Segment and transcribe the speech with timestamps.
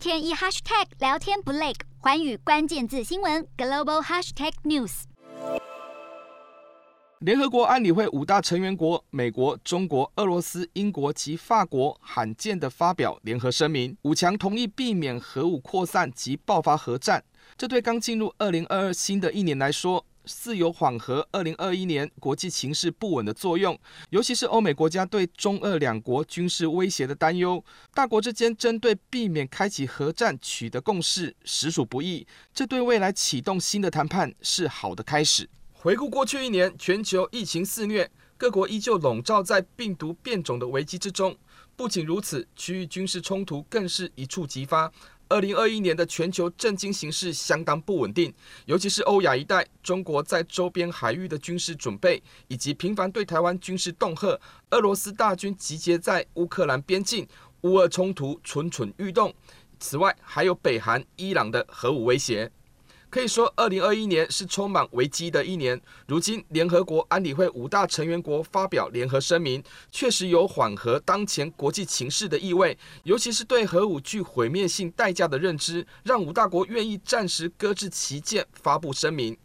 [0.00, 5.02] 天一 hashtag 聊天不累，环宇关键字新闻 global hashtag news。
[7.18, 17.22] 联合国安理会五大成员国美国、中国、俄罗斯、英国及法国罕见的发表联合声明，五强同意避免核武扩散及爆发核战。
[17.58, 23.78] 这对刚进入二零二二新的一年来说，似有缓和二零二一年国际情势不稳的作用。
[24.10, 27.64] 尤其是欧美国家对中俄两国军事威胁的担忧，
[27.94, 32.26] 大国之间针对避免开启核战取得共识实属不易。
[32.52, 35.48] 这对未来启动新的谈判是好的开始。
[35.72, 41.36] 回顾过去一年，全球疫情肆虐，各国依旧笼罩在病毒变种的危机之中。
[41.74, 44.92] 不仅如此，区域军事冲突更是一触即发。
[45.30, 48.34] 二零二一年的全球震惊形势相当不稳定，
[48.66, 54.38] 尤其是欧亚一带，中国在周边海域的军事准备，以及频繁对台湾军事恫吓，
[54.70, 57.26] 俄罗斯大军集结在乌克兰边境，
[57.60, 59.32] 乌俄冲突蠢蠢欲动。
[59.78, 62.50] 此外，还有北韩、伊朗的核武威胁。
[63.10, 65.78] 可以说，二零二一年是充满危机的一年。
[66.06, 72.78] 如今，联合国安理会五大成员国发表联合声明，确实有缓和当前国际情势的意味。
[73.02, 79.36] 尤其是对核武具毁灭性代价的认知，让五大国愿意暂时搁置旗舰，发布声明。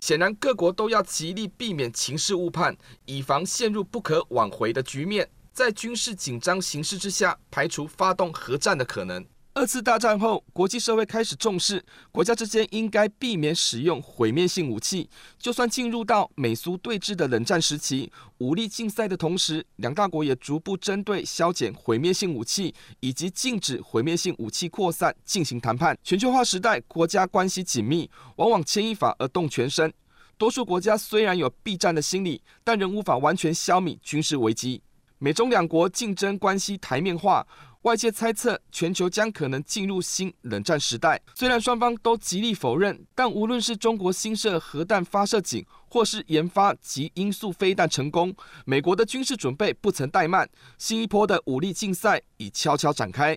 [0.00, 5.30] 显然，各国都要极力避免情势误判，以防陷入不可挽回的局面。
[5.52, 9.24] 在军事紧张形势之下，排除发动核战的可能。
[9.54, 15.10] 二次大战后，国际社会开始重视国家之间应该避免使用毁灭性武器。
[15.38, 25.94] 就算进入到美苏对峙的冷战时期，武力竞赛的同时，两大国也逐步针对削减毁灭性武器以及禁止毁灭性武器扩散进行谈判。
[26.02, 29.92] 全球化时代，国家关系紧密，往往牵一发而动全身。
[30.38, 34.80] 多数国家虽然有避战的心理，但仍无法完全消弭军事危机。
[35.18, 37.46] 美中两国竞争关系台面化。
[37.82, 41.20] 外界猜测，全球将可能进入新冷战时代。
[41.34, 48.32] 虽然双方都极力否认，但无论是中国新设核弹发射井，或是研发极音速飞弹成功，
[48.64, 50.48] 美国的军事准备不曾怠慢，
[50.78, 53.36] 新一波的武力竞赛已悄悄展开。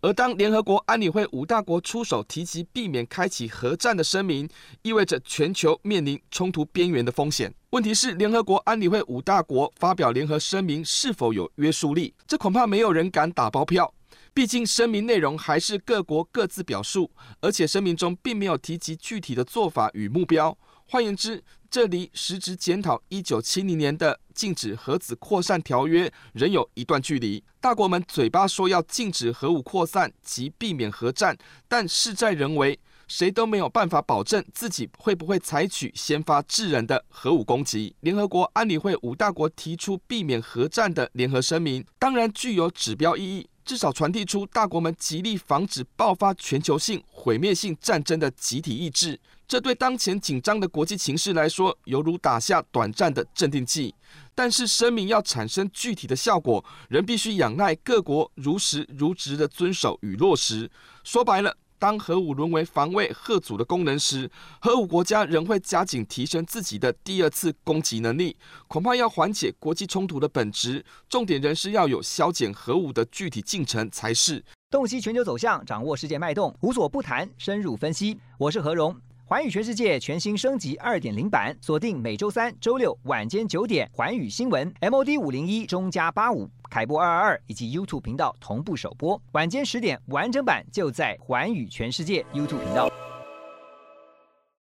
[0.00, 4.48] 而当联合国安理会五大国出手提及避免开启核战的声明，
[4.80, 7.52] 意味着全球面临冲突边缘的风险。
[7.72, 12.12] 问题是，联合国安理会五大国发表联合声明是否有约束力？
[12.26, 13.94] 这恐怕没有人敢打包票。
[14.34, 17.10] 毕竟声明内容还是各国各自表述，
[17.40, 20.54] 而且声明中并没有提及具体的做法与目标。
[20.84, 27.42] 换言之，这离实质检讨一九七零年的禁止核子扩散条约仍有一段距离。
[27.58, 31.34] 大国们嘴巴说要禁止核武扩散及避免核战，
[31.66, 32.78] 但事在人为，
[33.12, 37.94] 谁都没有办法保证自己会不会采取先发制人的核武攻击。
[38.00, 49.20] 联合国安理会五大国提出避免核战的联合声明，当然具有指标意义，至少传递出大国们极力防止爆发全球性毁灭性战争的集体意志。
[49.46, 53.94] 这对当前紧张的国际形势来说，犹如打下短暂的镇定剂。
[54.34, 60.70] 但是，声明要产生具体的效果，仍必须仰赖各国如实如职的遵守与落实。
[61.04, 68.36] 说白了，当核武沦为防卫核阻的功能时，核武国家仍会加紧提升自己的第二次攻击能力。
[68.68, 74.44] 恐怕要缓解国际冲突的本质，重点仍是要有削减核武的具体进程才是。
[74.70, 78.16] 洞悉全球走向，掌握世界脉动，无所不谈，深入分析。
[78.38, 78.96] 我是何荣。
[79.24, 92.90] 环宇全世界全新升级二点零版，锁定每周三、周六晚间九点，环宇新闻 MOD 五零一中加八五凯播二二二以及 YouTube 频道同步首播，晚间十点完整版就在环宇全世界 YouTube 频道。